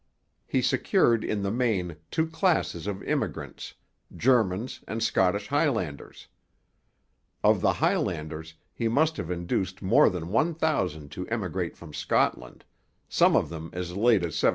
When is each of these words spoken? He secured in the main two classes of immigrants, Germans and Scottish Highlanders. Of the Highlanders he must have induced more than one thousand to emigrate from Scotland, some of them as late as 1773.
He 0.47 0.63
secured 0.63 1.23
in 1.23 1.43
the 1.43 1.51
main 1.51 1.97
two 2.09 2.25
classes 2.25 2.87
of 2.87 3.03
immigrants, 3.03 3.75
Germans 4.17 4.83
and 4.87 5.03
Scottish 5.03 5.49
Highlanders. 5.49 6.27
Of 7.43 7.61
the 7.61 7.73
Highlanders 7.73 8.55
he 8.73 8.87
must 8.87 9.17
have 9.17 9.29
induced 9.29 9.83
more 9.83 10.09
than 10.09 10.29
one 10.29 10.55
thousand 10.55 11.11
to 11.11 11.27
emigrate 11.27 11.77
from 11.77 11.93
Scotland, 11.93 12.65
some 13.07 13.35
of 13.35 13.49
them 13.49 13.65
as 13.73 13.91
late 13.91 14.23
as 14.25 14.33
1773. 14.41 14.49